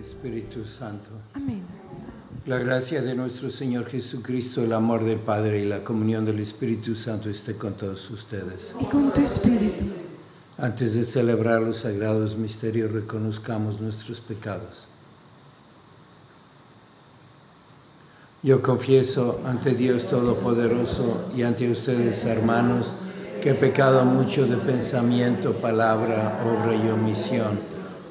[0.00, 1.10] Espíritu Santo.
[1.34, 1.62] Amén.
[2.46, 6.94] La gracia de nuestro Señor Jesucristo, el amor del Padre y la comunión del Espíritu
[6.94, 8.72] Santo esté con todos ustedes.
[8.80, 9.84] Y con tu Espíritu.
[10.56, 14.86] Antes de celebrar los sagrados misterios, reconozcamos nuestros pecados.
[18.42, 22.92] Yo confieso ante Dios Todopoderoso y ante ustedes, hermanos,
[23.42, 27.58] que he pecado mucho de pensamiento, palabra, obra y omisión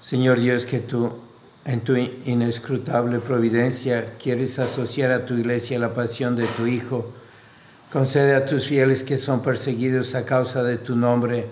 [0.00, 1.12] Señor Dios, que tú
[1.64, 7.12] en tu inescrutable providencia quieres asociar a tu iglesia la pasión de tu Hijo,
[7.92, 11.46] concede a tus fieles que son perseguidos a causa de tu nombre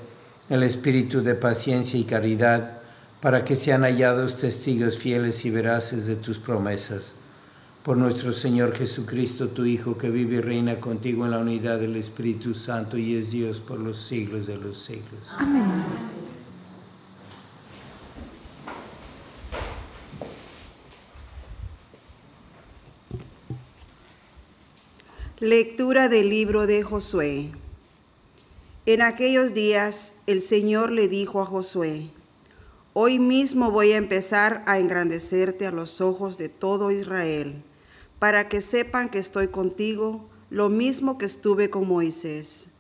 [0.48, 2.78] el espíritu de paciencia y caridad,
[3.20, 7.14] para que sean hallados testigos fieles y veraces de tus promesas.
[7.82, 11.96] Por nuestro Señor Jesucristo, tu Hijo, que vive y reina contigo en la unidad del
[11.96, 15.20] Espíritu Santo y es Dios por los siglos de los siglos.
[15.36, 16.17] Amén.
[25.40, 27.52] Lectura del libro de Josué.
[28.86, 32.10] En aquellos días el Señor le dijo a Josué,
[32.92, 37.62] Hoy mismo voy a empezar a engrandecerte a los ojos de todo Israel,
[38.18, 42.70] para que sepan que estoy contigo, lo mismo que estuve con Moisés.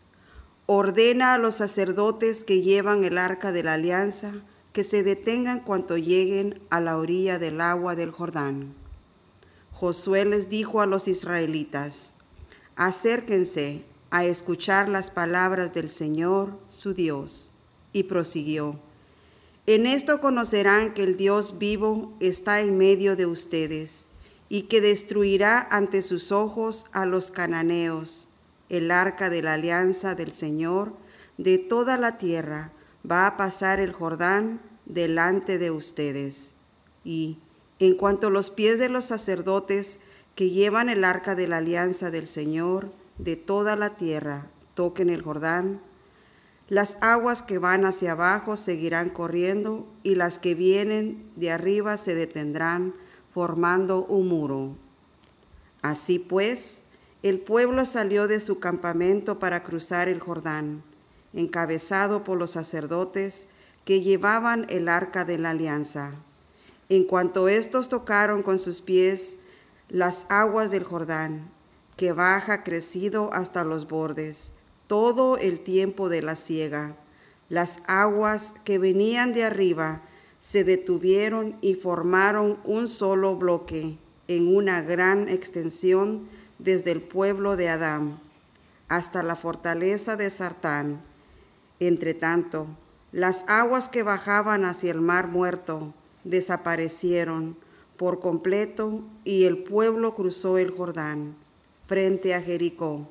[0.66, 4.32] Ordena a los sacerdotes que llevan el arca de la alianza
[4.72, 8.74] que se detengan cuando lleguen a la orilla del agua del Jordán.
[9.70, 12.14] Josué les dijo a los israelitas,
[12.78, 17.50] acérquense a escuchar las palabras del Señor, su Dios.
[17.92, 18.78] Y prosiguió,
[19.66, 24.06] en esto conocerán que el Dios vivo está en medio de ustedes
[24.48, 28.28] y que destruirá ante sus ojos a los cananeos.
[28.68, 30.94] El arca de la alianza del Señor
[31.36, 32.72] de toda la tierra
[33.10, 36.54] va a pasar el Jordán delante de ustedes.
[37.04, 37.38] Y
[37.78, 40.00] en cuanto los pies de los sacerdotes
[40.38, 45.20] que llevan el arca de la alianza del Señor de toda la tierra toquen el
[45.20, 45.80] Jordán,
[46.68, 52.14] las aguas que van hacia abajo seguirán corriendo y las que vienen de arriba se
[52.14, 52.94] detendrán
[53.34, 54.76] formando un muro.
[55.82, 56.84] Así pues,
[57.24, 60.84] el pueblo salió de su campamento para cruzar el Jordán,
[61.32, 63.48] encabezado por los sacerdotes
[63.84, 66.12] que llevaban el arca de la alianza.
[66.88, 69.38] En cuanto estos tocaron con sus pies
[69.88, 71.50] las aguas del Jordán,
[71.96, 74.52] que baja crecido hasta los bordes.
[74.86, 76.96] todo el tiempo de la siega.
[77.50, 80.00] Las aguas que venían de arriba
[80.38, 83.98] se detuvieron y formaron un solo bloque
[84.28, 86.26] en una gran extensión
[86.58, 88.18] desde el pueblo de Adán
[88.88, 91.02] hasta la fortaleza de Sartán.
[91.80, 92.66] Entre tanto,
[93.12, 95.94] las aguas que bajaban hacia el mar muerto
[96.24, 97.56] desaparecieron
[97.98, 101.36] por completo y el pueblo cruzó el Jordán
[101.86, 103.08] frente a Jericó.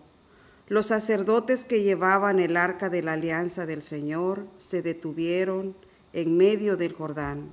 [0.67, 5.75] Los sacerdotes que llevaban el arca de la alianza del Señor se detuvieron
[6.13, 7.51] en medio del Jordán,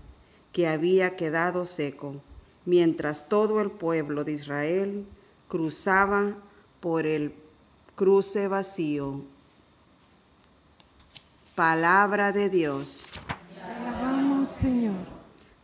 [0.53, 2.23] que había quedado seco,
[2.65, 5.07] mientras todo el pueblo de Israel
[5.49, 6.37] cruzaba
[6.81, 7.35] por el
[7.95, 9.23] cruce vacío.
[11.55, 13.13] Palabra de Dios.
[13.63, 15.14] Alabamos, Señor.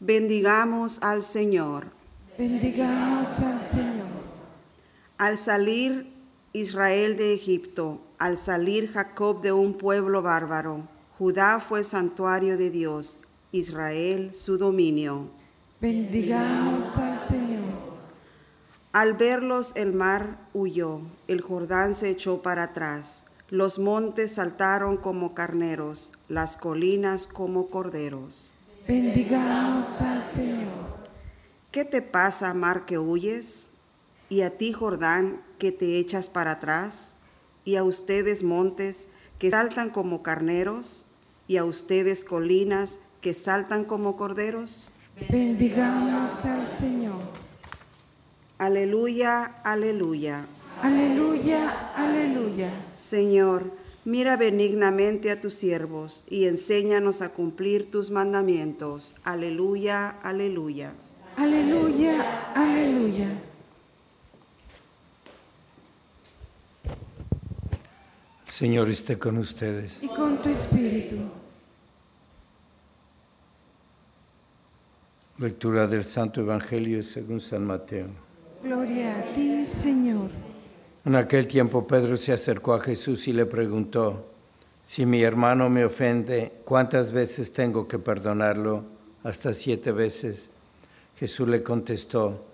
[0.02, 1.88] Bendigamos al Señor.
[2.38, 4.08] Bendigamos al Señor.
[5.19, 6.11] Al salir
[6.55, 10.88] Israel de Egipto, al salir Jacob de un pueblo bárbaro,
[11.19, 13.19] Judá fue santuario de Dios,
[13.52, 15.29] Israel su dominio.
[15.82, 17.61] Bendigamos al Señor.
[18.93, 25.35] Al verlos el mar huyó, el Jordán se echó para atrás, los montes saltaron como
[25.35, 28.55] carneros, las colinas como corderos.
[28.86, 30.68] Bendigamos al Señor.
[31.70, 33.70] ¿Qué te pasa, mar que huyes?
[34.28, 37.16] Y a ti, Jordán, que te echas para atrás?
[37.64, 41.06] Y a ustedes, montes, que saltan como carneros?
[41.46, 44.94] Y a ustedes, colinas, que saltan como corderos?
[45.28, 47.20] Bendigamos al Señor.
[48.58, 50.46] Aleluya, aleluya.
[50.82, 52.70] Aleluya, aleluya.
[52.94, 53.70] Señor,
[54.05, 59.17] mira benignamente a tus siervos y enséñanos a cumplir tus mandamientos.
[59.25, 60.93] Aleluya, aleluya.
[61.37, 63.29] Aleluya, aleluya.
[68.47, 70.02] Señor esté con ustedes.
[70.02, 71.17] Y con tu espíritu.
[75.38, 78.08] Lectura del Santo Evangelio según San Mateo.
[78.62, 80.29] Gloria a ti, Señor.
[81.05, 84.26] En aquel tiempo Pedro se acercó a Jesús y le preguntó,
[84.87, 88.85] si mi hermano me ofende, ¿cuántas veces tengo que perdonarlo?
[89.23, 90.50] Hasta siete veces.
[91.17, 92.44] Jesús le contestó,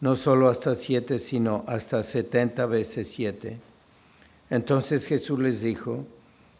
[0.00, 3.58] no solo hasta siete, sino hasta setenta veces siete.
[4.48, 6.06] Entonces Jesús les dijo,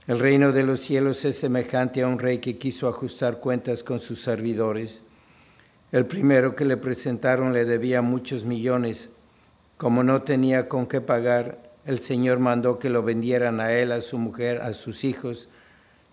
[0.08, 4.00] el reino de los cielos es semejante a un rey que quiso ajustar cuentas con
[4.00, 5.02] sus servidores.
[5.93, 9.11] El primero que le presentaron le debía muchos millones.
[9.78, 14.00] Como no tenía con qué pagar, el Señor mandó que lo vendieran a él, a
[14.00, 15.48] su mujer, a sus hijos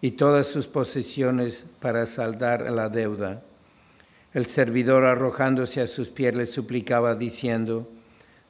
[0.02, 3.42] y todas sus posesiones para saldar la deuda.
[4.36, 7.90] El servidor arrojándose a sus pies le suplicaba diciendo,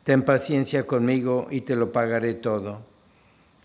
[0.03, 2.81] Ten paciencia conmigo y te lo pagaré todo.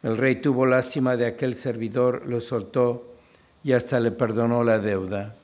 [0.05, 3.13] El rey tuvo lástima de aquel servidor, lo soltó
[3.65, 5.35] y hasta le perdonó la deuda.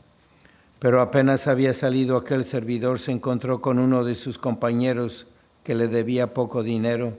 [0.79, 5.27] Pero apenas había salido aquel servidor, se encontró con uno de sus compañeros
[5.67, 7.15] que le debía poco dinero.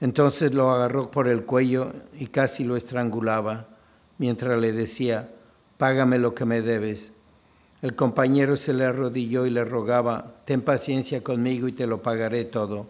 [0.00, 3.68] Entonces lo agarró por el cuello y casi lo estrangulaba,
[4.18, 5.30] mientras le decía,
[5.76, 7.12] Págame lo que me debes.
[7.80, 12.44] El compañero se le arrodilló y le rogaba, Ten paciencia conmigo y te lo pagaré
[12.44, 12.88] todo.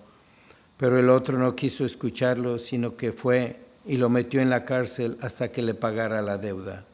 [0.78, 5.18] Pero el otro no quiso escucharlo, sino que fue y lo metió en la cárcel
[5.20, 6.86] hasta que le pagara la deuda.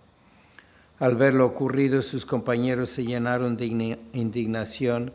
[0.98, 3.66] Al ver lo ocurrido, sus compañeros se llenaron de
[4.12, 5.12] indignación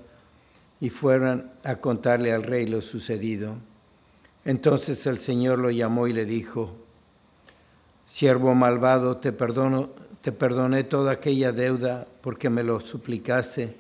[0.82, 3.56] y fueron a contarle al rey lo sucedido.
[4.44, 6.76] Entonces el Señor lo llamó y le dijo,
[8.08, 13.78] Siervo malvado, te perdono, te perdoné toda aquella deuda porque me lo suplicaste.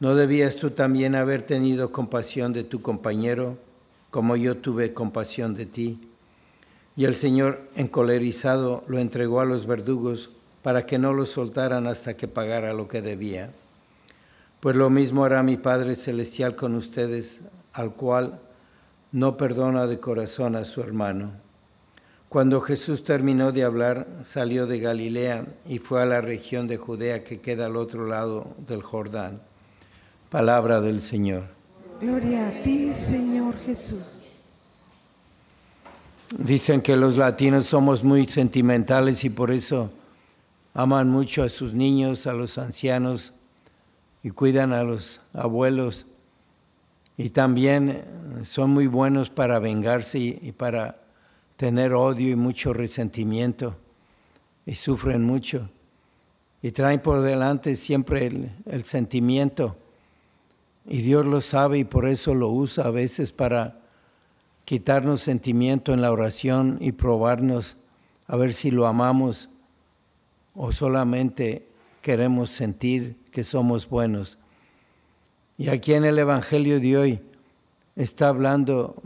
[0.00, 3.58] ¿No debías tú también haber tenido compasión de tu compañero,
[4.10, 6.08] como yo tuve compasión de ti?
[6.96, 10.30] Y el Señor, encolerizado, lo entregó a los verdugos
[10.62, 13.52] para que no lo soltaran hasta que pagara lo que debía.
[14.60, 17.40] Pues lo mismo hará mi Padre Celestial con ustedes,
[17.72, 18.40] al cual
[19.12, 21.32] no perdona de corazón a su hermano.
[22.28, 27.24] Cuando Jesús terminó de hablar, salió de Galilea y fue a la región de Judea
[27.24, 29.40] que queda al otro lado del Jordán.
[30.28, 31.44] Palabra del Señor.
[32.00, 34.24] Gloria a ti, Señor Jesús.
[36.36, 39.90] Dicen que los latinos somos muy sentimentales y por eso
[40.74, 43.32] aman mucho a sus niños, a los ancianos
[44.22, 46.06] y cuidan a los abuelos.
[47.16, 48.04] Y también
[48.44, 51.00] son muy buenos para vengarse y, para
[51.56, 53.76] tener odio y mucho resentimiento.
[54.66, 55.68] Y sufren mucho.
[56.62, 59.76] Y traen por delante siempre el, el sentimiento.
[60.86, 63.80] Y Dios lo sabe y por eso lo usa a veces para
[64.64, 67.76] quitarnos sentimiento en la oración y probarnos
[68.26, 69.48] a ver si lo amamos
[70.54, 71.66] o solamente
[72.08, 74.38] queremos sentir que somos buenos.
[75.58, 77.20] Y aquí en el Evangelio de hoy
[77.96, 78.96] está hablando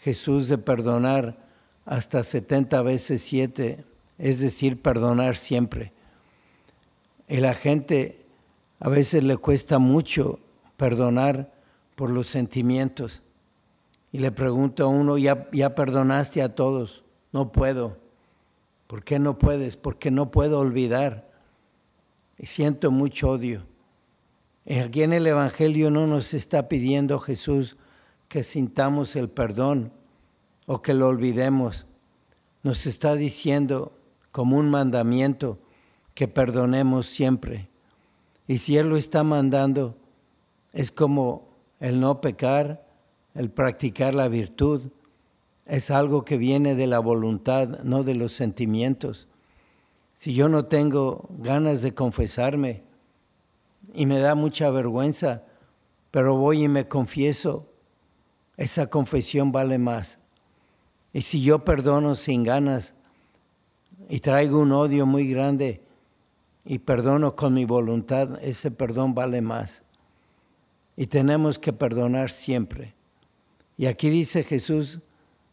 [0.00, 1.38] Jesús de perdonar
[1.86, 3.84] hasta 70 veces 7,
[4.18, 5.92] es decir, perdonar siempre.
[7.28, 8.26] Y la gente
[8.80, 10.40] a veces le cuesta mucho
[10.76, 11.52] perdonar
[11.94, 13.22] por los sentimientos.
[14.10, 17.04] Y le pregunto a uno, ¿ya, ya perdonaste a todos?
[17.30, 17.96] No puedo.
[18.88, 19.76] ¿Por qué no puedes?
[19.76, 21.32] Porque no puedo olvidar.
[22.42, 23.62] Siento mucho odio.
[24.66, 27.76] Aquí en el Evangelio no nos está pidiendo Jesús
[28.28, 29.92] que sintamos el perdón
[30.66, 31.86] o que lo olvidemos.
[32.62, 33.92] Nos está diciendo
[34.32, 35.58] como un mandamiento
[36.14, 37.68] que perdonemos siempre.
[38.48, 39.96] Y si Él lo está mandando,
[40.72, 41.48] es como
[41.78, 42.86] el no pecar,
[43.34, 44.90] el practicar la virtud.
[45.66, 49.28] Es algo que viene de la voluntad, no de los sentimientos.
[50.14, 52.82] Si yo no tengo ganas de confesarme
[53.92, 55.42] y me da mucha vergüenza,
[56.10, 57.68] pero voy y me confieso,
[58.56, 60.18] esa confesión vale más.
[61.12, 62.94] Y si yo perdono sin ganas
[64.08, 65.82] y traigo un odio muy grande
[66.64, 69.82] y perdono con mi voluntad, ese perdón vale más.
[70.96, 72.94] Y tenemos que perdonar siempre.
[73.76, 75.00] Y aquí dice Jesús,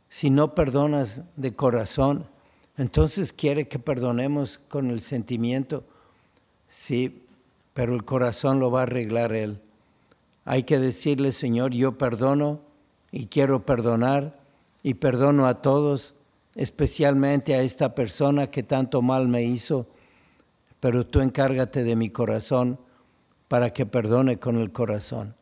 [0.07, 2.27] si no perdonas de corazón,
[2.81, 5.83] entonces quiere que perdonemos con el sentimiento.
[6.67, 7.27] Sí,
[7.75, 9.61] pero el corazón lo va a arreglar Él.
[10.45, 12.59] Hay que decirle, Señor, yo perdono
[13.11, 14.39] y quiero perdonar
[14.81, 16.15] y perdono a todos,
[16.55, 19.85] especialmente a esta persona que tanto mal me hizo,
[20.79, 22.79] pero tú encárgate de mi corazón
[23.47, 25.35] para que perdone con el corazón.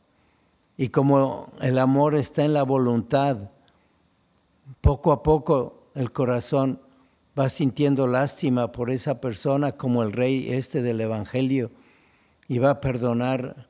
[0.76, 3.38] Y como el amor está en la voluntad,
[4.82, 6.82] poco a poco el corazón
[7.40, 11.72] va sintiendo lástima por esa persona como el rey este del Evangelio
[12.48, 13.68] y va a perdonar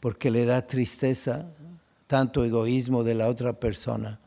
[0.00, 1.46] porque le da tristeza,
[2.06, 4.20] tanto egoísmo de la otra persona.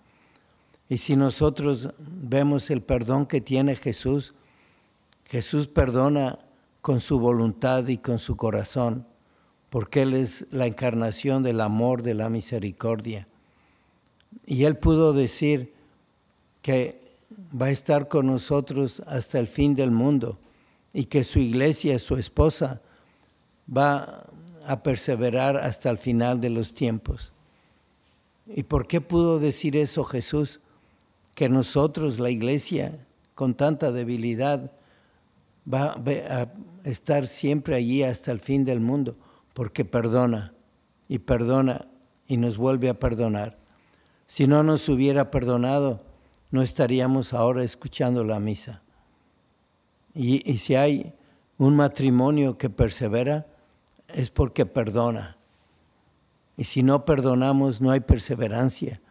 [0.90, 4.34] Y si nosotros vemos el perdón que tiene Jesús,
[5.26, 6.40] Jesús perdona
[6.82, 9.08] con su voluntad y con su corazón,
[9.70, 13.30] porque Él es la encarnación del amor, de la misericordia.
[14.46, 15.74] Y Él pudo decir
[16.62, 17.01] que
[17.60, 20.38] va a estar con nosotros hasta el fin del mundo
[20.94, 22.82] y que su iglesia, su esposa,
[23.66, 24.26] va
[24.66, 27.32] a perseverar hasta el final de los tiempos.
[28.48, 30.60] ¿Y por qué pudo decir eso Jesús?
[31.36, 34.72] Que nosotros, la iglesia, con tanta debilidad,
[35.72, 36.48] va a
[36.84, 39.16] estar siempre allí hasta el fin del mundo,
[39.54, 40.54] porque perdona
[41.08, 41.88] y perdona
[42.28, 43.58] y nos vuelve a perdonar.
[44.26, 46.11] Si no nos hubiera perdonado,
[46.52, 48.82] no estaríamos ahora escuchando la misa.
[50.14, 51.14] Y, y si hay
[51.58, 53.48] un matrimonio que persevera,
[54.10, 55.38] es porque perdona.
[56.58, 59.02] Y si no perdonamos, no hay perseverancia.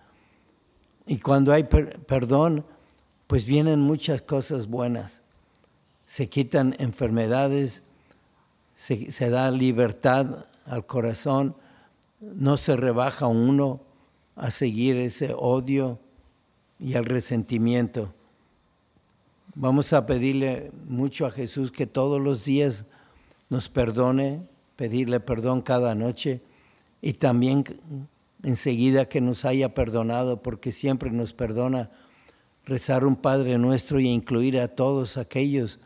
[1.07, 2.65] Y cuando hay perdón,
[3.27, 5.23] pues vienen muchas cosas buenas.
[6.05, 7.83] Se quitan enfermedades,
[8.75, 11.57] se, se, da libertad al corazón,
[12.21, 13.81] no se rebaja uno
[14.37, 15.99] a seguir ese odio
[16.81, 18.13] y al resentimiento.
[19.55, 22.87] Vamos a pedirle mucho a Jesús que todos los días
[23.49, 24.43] nos perdone,
[24.77, 26.41] pedirle perdón cada noche
[27.03, 27.65] y también
[28.43, 31.91] enseguida que nos haya perdonado, porque siempre nos perdona,
[32.65, 35.81] rezar un Padre nuestro y incluir a todos aquellos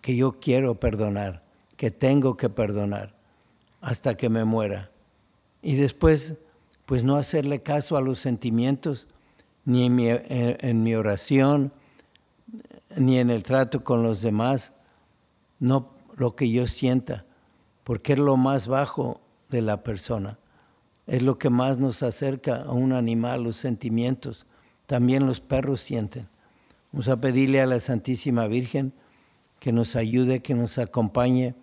[0.00, 1.42] que yo quiero perdonar,
[1.76, 3.14] que tengo que perdonar,
[3.80, 4.90] hasta que me muera.
[5.62, 6.34] Y después,
[6.86, 9.06] pues no hacerle caso a los sentimientos,
[9.64, 11.72] ni en mi, oración,
[12.96, 14.72] ni en el trato con los demás,
[15.58, 17.24] no lo que yo sienta,
[17.84, 20.38] porque es lo más bajo de la persona.
[21.06, 24.46] Es lo que más nos acerca a un animal, los sentimientos.
[24.86, 26.28] También los perros sienten.
[26.92, 28.92] Vamos a pedirle a la Santísima Virgen
[29.58, 31.54] que nos ayude, que nos acompañe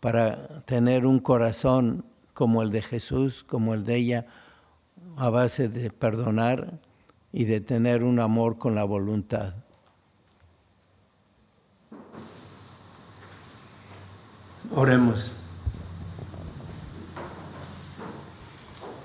[0.00, 4.26] para tener un corazón como el de Jesús, como el de ella,
[5.16, 6.80] a base de perdonar
[7.32, 9.54] y de tener un amor con la voluntad.
[14.74, 15.32] Oremos.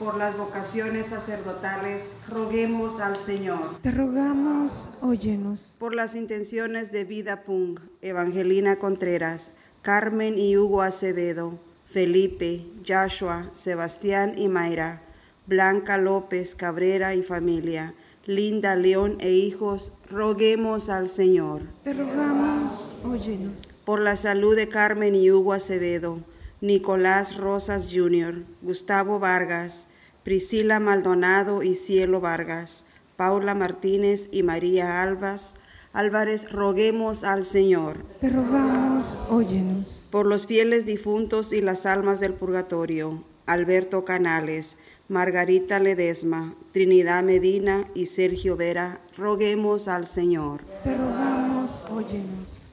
[0.02, 3.80] por las vocaciones sacerdotales, roguemos al Señor.
[3.84, 5.76] Te rogamos, óyenos.
[5.80, 9.52] Por las intenciones de Vida Pung, Evangelina Contreras,
[9.84, 15.04] Carmen y Hugo Acevedo, Felipe, Joshua, Sebastián y Mayra,
[15.46, 17.94] Blanca López Cabrera y familia,
[18.26, 21.64] Linda León e hijos, roguemos al Señor.
[21.84, 23.80] Te rogamos, óyenos.
[23.84, 26.20] Por la salud de Carmen y Hugo Acevedo,
[26.62, 29.88] Nicolás Rosas Jr., Gustavo Vargas,
[30.24, 32.86] Priscila Maldonado y Cielo Vargas,
[33.16, 35.56] Paula Martínez y María Albas,
[35.92, 38.04] Álvarez, roguemos al Señor.
[38.22, 40.06] Te rogamos, óyenos.
[40.12, 44.78] Por los fieles difuntos y las almas del purgatorio, Alberto Canales,
[45.10, 50.62] Margarita Ledesma, Trinidad Medina y Sergio Vera, roguemos al Señor.
[50.84, 52.72] Te rogamos, óyenos.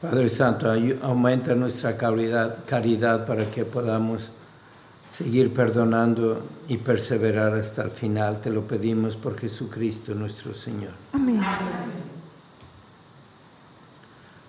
[0.00, 0.72] Padre Santo,
[1.02, 4.32] aumenta nuestra caridad, caridad para que podamos
[5.10, 8.40] seguir perdonando y perseverar hasta el final.
[8.40, 10.92] Te lo pedimos por Jesucristo nuestro Señor.
[11.12, 11.40] Amén.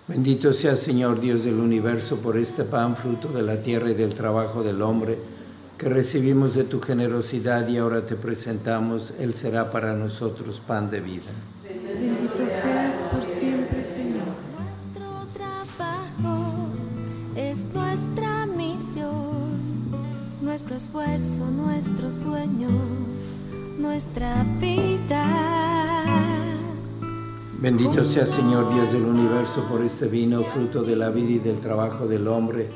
[0.08, 4.14] Bendito sea Señor Dios del universo por este pan, fruto de la tierra y del
[4.14, 5.18] trabajo del hombre,
[5.76, 9.14] que recibimos de tu generosidad y ahora te presentamos.
[9.18, 11.24] Él será para nosotros pan de vida.
[11.64, 14.26] Bendito seas por siempre, Señor.
[14.94, 16.68] Nuestro trabajo
[17.34, 19.90] es nuestra misión,
[20.40, 22.70] nuestro esfuerzo, nuestros sueños,
[23.76, 26.25] nuestra vida.
[27.58, 31.58] Bendito sea Señor Dios del universo por este vino, fruto de la vida y del
[31.58, 32.68] trabajo del hombre,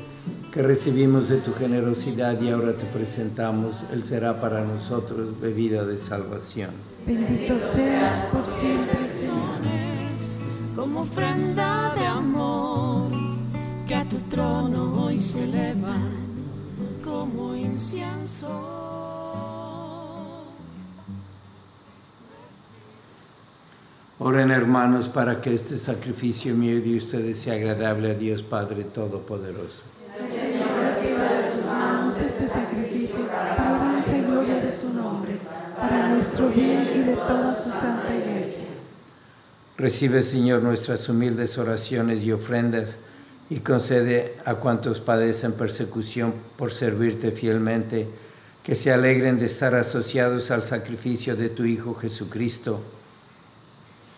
[0.51, 3.83] que recibimos de tu generosidad y ahora te presentamos.
[3.93, 6.71] Él será para nosotros bebida de salvación.
[7.05, 9.59] Bendito seas por siempre, Señor.
[10.75, 13.11] Como ofrenda de amor
[13.87, 15.95] que a tu trono hoy se eleva
[17.03, 18.80] como incienso.
[24.23, 28.83] Oren hermanos para que este sacrificio mío y de ustedes sea agradable a Dios Padre
[28.83, 29.81] Todopoderoso.
[31.65, 35.39] Damos este sacrificio para alabanza y gloria de su nombre,
[35.75, 38.65] para nuestro bien y de toda su santa iglesia.
[39.75, 42.99] Recibe Señor nuestras humildes oraciones y ofrendas
[43.49, 48.07] y concede a cuantos padecen persecución por servirte fielmente,
[48.61, 52.81] que se alegren de estar asociados al sacrificio de tu Hijo Jesucristo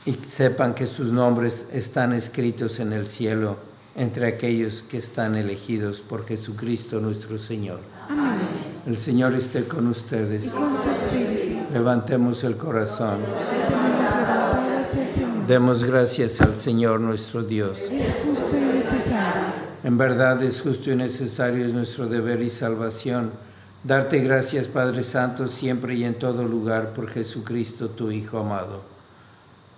[0.05, 3.57] y sepan que sus nombres están escritos en el cielo
[3.95, 7.79] entre aquellos que están elegidos por Jesucristo nuestro Señor.
[8.09, 8.39] Amén.
[8.85, 10.47] El Señor esté con ustedes.
[10.47, 13.19] Y con tu espíritu, Levantemos el corazón.
[14.81, 15.47] hacia el Señor.
[15.47, 17.79] Demos gracias al Señor nuestro Dios.
[17.79, 19.43] Es justo y necesario.
[19.83, 23.31] En verdad es justo y necesario, es nuestro deber y salvación.
[23.83, 28.92] Darte gracias, Padre Santo, siempre y en todo lugar, por Jesucristo, tu Hijo amado.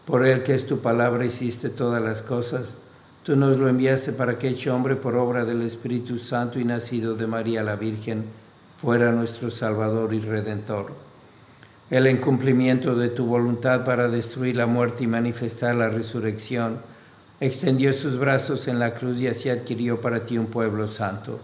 [0.05, 2.77] Por Él que es tu palabra hiciste todas las cosas.
[3.23, 7.15] Tú nos lo enviaste para que, hecho hombre por obra del Espíritu Santo y nacido
[7.15, 8.25] de María la Virgen,
[8.77, 10.91] fuera nuestro Salvador y Redentor.
[11.89, 16.77] Él en cumplimiento de tu voluntad para destruir la muerte y manifestar la resurrección,
[17.39, 21.39] extendió sus brazos en la cruz y así adquirió para ti un pueblo santo.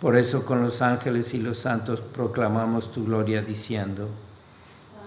[0.00, 4.08] Por eso con los ángeles y los santos proclamamos tu gloria diciendo,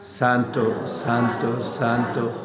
[0.02, 2.44] Santo, Santo, Santo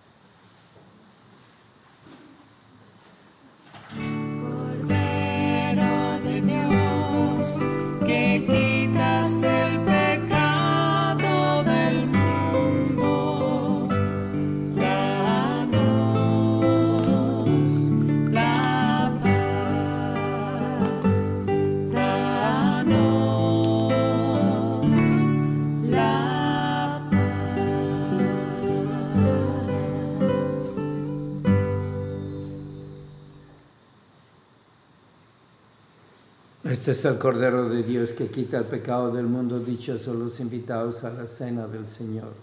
[36.81, 39.59] Este es el Cordero de Dios que quita el pecado del mundo.
[39.59, 42.33] Dichosos los invitados a la cena del Señor.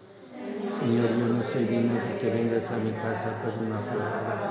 [0.79, 4.48] Señor, yo no soy digno de que vengas a mi casa, pero una palabra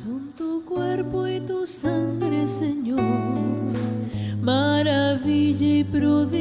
[0.00, 3.02] Son tu cuerpo y tu sangre, Señor,
[4.40, 6.39] maravilla y prodigio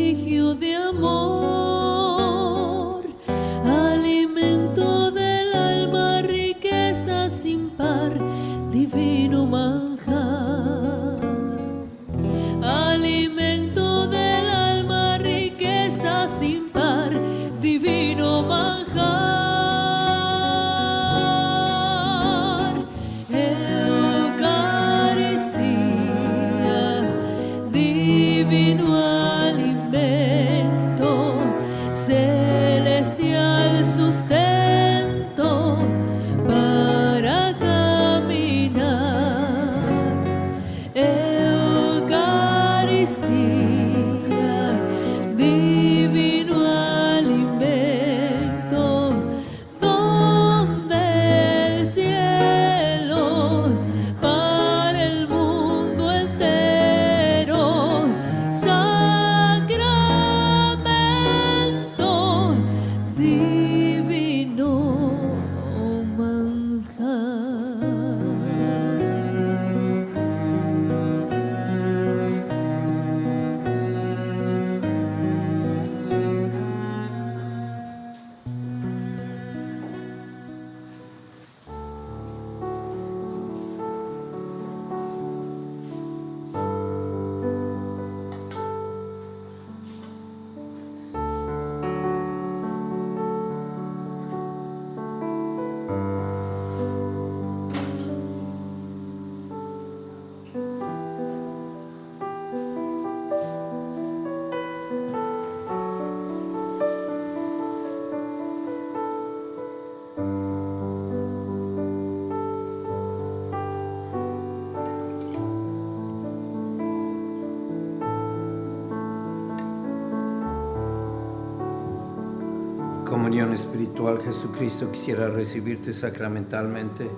[123.39, 127.09] comunión espiritual, Jesucristo, quisiera recibirte sacramentalmente.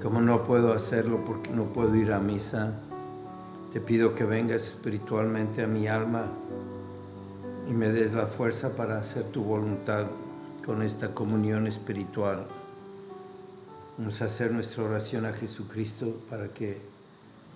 [0.00, 2.74] Como no puedo hacerlo porque no puedo ir a misa,
[3.72, 6.26] te pido que vengas espiritualmente a mi alma
[7.68, 10.06] y me des la fuerza para hacer tu voluntad
[10.64, 12.46] con esta comunión espiritual.
[13.98, 16.78] Vamos a hacer nuestra oración a Jesucristo para que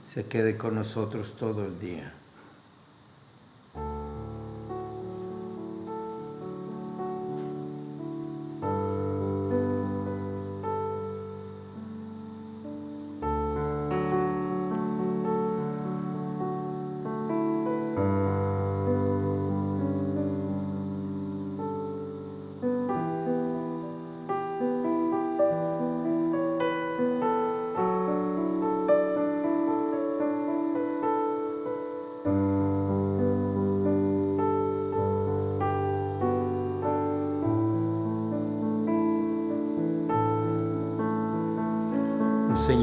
[0.09, 2.20] se quede con nosotros todo el día.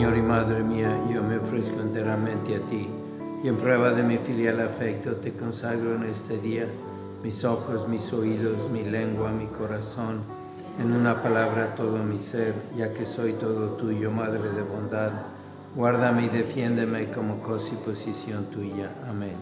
[0.08, 2.88] Señor y Madre mía, yo me ofrezco enteramente a ti
[3.44, 6.66] y en prueba de mi filial afecto te consagro en este día
[7.22, 10.22] mis ojos, mis oídos, mi lengua, mi corazón,
[10.80, 15.12] en una palabra todo mi ser, ya que soy todo tuyo, Madre de bondad.
[15.76, 18.90] Guárdame y defiéndeme como cosa y posición tuya.
[19.10, 19.36] Amén.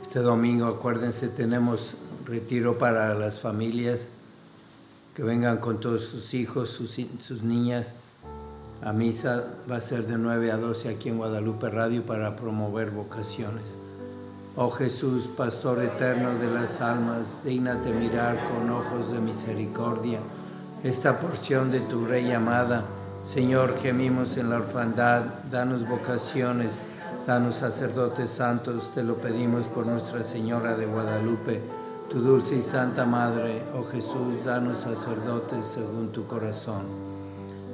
[0.00, 4.08] Este domingo, acuérdense, tenemos retiro para las familias,
[5.14, 7.92] que vengan con todos sus hijos, sus, sus niñas
[8.82, 12.90] a misa va a ser de 9 a 12 aquí en Guadalupe Radio para promover
[12.90, 13.76] vocaciones.
[14.56, 20.20] Oh Jesús, Pastor eterno de las almas, dignate mirar con ojos de misericordia
[20.82, 22.84] esta porción de tu Rey amada.
[23.24, 26.78] Señor, gemimos en la orfandad, danos vocaciones,
[27.26, 31.60] danos sacerdotes santos, te lo pedimos por Nuestra Señora de Guadalupe,
[32.08, 33.62] tu dulce y santa Madre.
[33.74, 37.09] Oh Jesús, danos sacerdotes según tu corazón.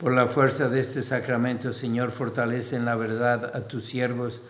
[0.00, 4.42] Por la fuerza de este sacramento, Señor, fortalece en la verdad a tus siervos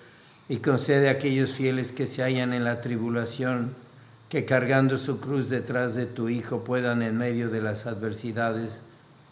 [0.49, 3.75] y concede a aquellos fieles que se hallan en la tribulación,
[4.29, 8.83] que cargando su cruz detrás de tu Hijo puedan en medio de las adversidades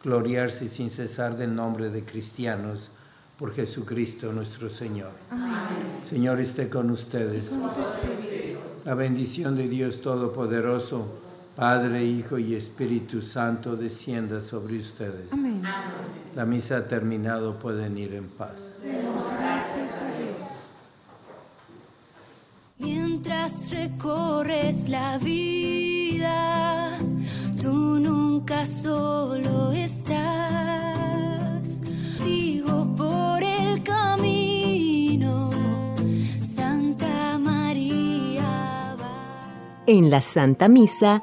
[0.05, 2.91] gloriarse sin cesar del nombre de cristianos
[3.39, 5.13] por Jesucristo nuestro Señor.
[5.31, 5.55] Amén.
[6.03, 7.53] Señor esté con ustedes.
[8.85, 11.09] La bendición de Dios Todopoderoso,
[11.57, 15.33] Padre, Hijo y Espíritu Santo, descienda sobre ustedes.
[15.33, 15.63] Amén.
[16.35, 18.73] La misa ha terminado, pueden ir en paz.
[18.83, 20.65] Demos gracias a Dios.
[22.79, 26.99] Mientras recorres la vida,
[27.63, 30.21] tú nunca solo estás.
[32.25, 35.51] Digo por el camino,
[36.43, 39.85] Santa María va.
[39.87, 41.23] En la Santa Misa